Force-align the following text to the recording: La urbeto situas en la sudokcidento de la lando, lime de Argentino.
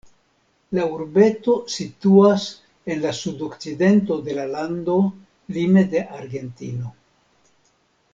La 0.75 0.83
urbeto 0.93 1.57
situas 1.73 2.45
en 2.93 3.03
la 3.03 3.11
sudokcidento 3.17 4.17
de 4.29 4.35
la 4.39 4.47
lando, 4.55 4.95
lime 5.59 5.85
de 5.93 6.03
Argentino. 6.21 6.91